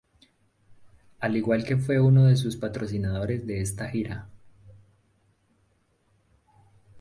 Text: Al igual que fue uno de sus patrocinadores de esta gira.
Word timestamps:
Al 1.19 1.37
igual 1.37 1.63
que 1.63 1.77
fue 1.77 1.99
uno 1.99 2.23
de 2.25 2.35
sus 2.35 2.57
patrocinadores 2.57 3.45
de 3.45 3.61
esta 3.61 3.87
gira. 3.87 4.27